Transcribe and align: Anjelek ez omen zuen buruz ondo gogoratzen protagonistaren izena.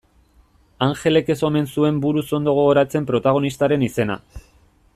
Anjelek 0.85 1.27
ez 1.33 1.37
omen 1.49 1.69
zuen 1.75 1.99
buruz 2.05 2.25
ondo 2.39 2.55
gogoratzen 2.61 3.07
protagonistaren 3.11 3.85
izena. 3.91 4.17